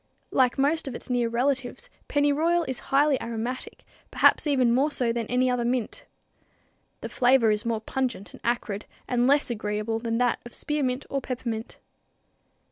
Like 0.31 0.57
most 0.57 0.87
of 0.87 0.95
its 0.95 1.11
near 1.11 1.29
relatives, 1.29 1.87
pennyroyal 2.07 2.63
is 2.67 2.79
highly 2.89 3.21
aromatic, 3.21 3.83
perhaps 4.09 4.47
even 4.47 4.73
more 4.73 4.89
so 4.89 5.13
than 5.13 5.27
any 5.27 5.47
other 5.47 5.63
mint. 5.63 6.07
The 7.01 7.07
flavor 7.09 7.51
is 7.51 7.65
more 7.67 7.81
pungent 7.81 8.31
and 8.33 8.41
acrid 8.43 8.85
and 9.07 9.27
less 9.27 9.51
agreeable 9.51 9.99
than 9.99 10.17
that 10.17 10.39
of 10.43 10.55
spearmint 10.55 11.05
or 11.11 11.21
peppermint. 11.21 11.77